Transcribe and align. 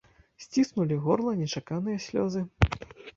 Сціснулі 0.43 0.95
горла 1.07 1.33
нечаканыя 1.41 1.97
слёзы. 2.07 2.43